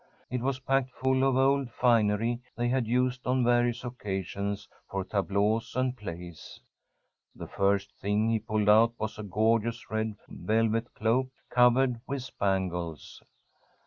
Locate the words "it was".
0.31-0.57